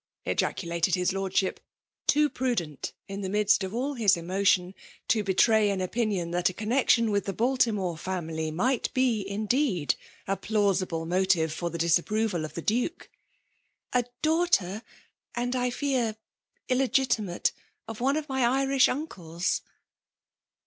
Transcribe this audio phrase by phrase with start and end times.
[0.17, 1.59] *' ejaculated his Lord ship,
[2.07, 4.73] too prudent, in the midst of all his emo^ tion,
[5.09, 9.93] to betray an opinion that a connexion with the Baltimore fiunily might be itideed
[10.27, 13.11] a plausible motive for the disapproval of the Duke.
[13.93, 14.81] '*^A daughteif,—
[15.35, 16.15] and, I fear,
[16.67, 17.51] illegitimate,—
[17.87, 19.61] of one of my Irish uncles."